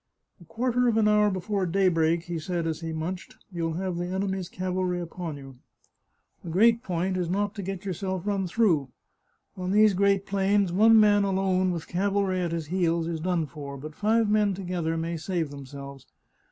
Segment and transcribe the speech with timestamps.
[0.41, 4.07] "A quarter of an hour before daybreak," he said as he munched," you'll have the
[4.07, 5.57] enemy's cavalry upon you.
[6.43, 8.89] The great point is not to get yourselves run through.
[9.55, 13.77] On these great plains one man alone with cavalry at his heels is done for,
[13.77, 16.07] but five men together may save themselves.